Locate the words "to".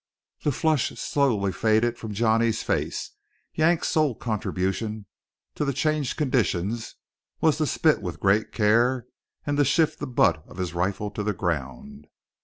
5.53-5.63, 7.59-7.67, 9.57-9.63, 11.11-11.21